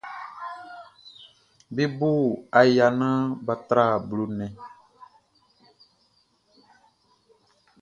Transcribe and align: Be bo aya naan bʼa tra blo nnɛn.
Be 1.73 1.83
bo 1.97 2.09
aya 2.59 2.87
naan 2.99 3.23
bʼa 3.45 3.55
tra 3.67 3.83
blo 4.07 4.23
nnɛn. 4.29 4.53